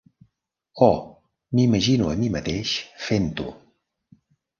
[0.87, 1.01] Oh,
[1.57, 2.71] m'imagino a mi mateix
[3.09, 3.47] fent-ho.